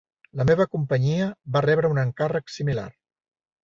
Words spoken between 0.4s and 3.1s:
meva companyia va rebre un encàrrec similar.